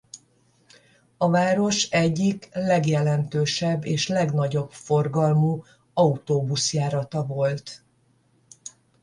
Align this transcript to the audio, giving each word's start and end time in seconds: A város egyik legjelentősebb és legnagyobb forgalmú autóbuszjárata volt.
A 1.17 1.29
város 1.29 1.83
egyik 1.83 2.49
legjelentősebb 2.53 3.85
és 3.85 4.07
legnagyobb 4.07 4.71
forgalmú 4.71 5.63
autóbuszjárata 5.93 7.25
volt. 7.25 7.83